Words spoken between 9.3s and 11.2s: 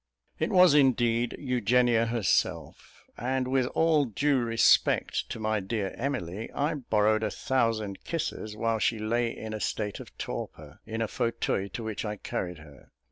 a state of torpor, in a